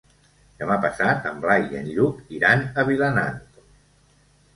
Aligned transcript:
Demà 0.61 0.77
passat 0.85 1.27
en 1.31 1.43
Blai 1.43 1.65
i 1.65 1.77
en 1.81 1.89
Lluc 1.97 2.33
iran 2.37 2.65
a 2.65 2.87
Vilanant. 2.89 3.37